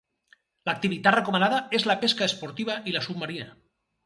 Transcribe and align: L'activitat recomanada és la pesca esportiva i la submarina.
L'activitat 0.69 1.15
recomanada 1.15 1.59
és 1.81 1.85
la 1.91 1.97
pesca 2.05 2.27
esportiva 2.29 2.79
i 2.93 2.97
la 2.97 3.05
submarina. 3.11 3.49